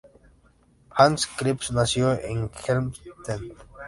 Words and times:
Hans 0.95 1.27
Krebs 1.27 1.71
nació 1.71 2.13
en 2.13 2.49
Helmstedt. 2.65 3.55